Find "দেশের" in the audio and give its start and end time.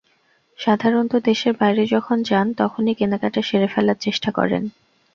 1.29-1.53